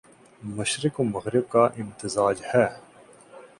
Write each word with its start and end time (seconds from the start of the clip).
مشرق 0.41 0.99
و 0.99 1.03
مغرب 1.03 1.49
کا 1.49 1.65
امتزاج 1.77 2.41
ہے 2.53 2.65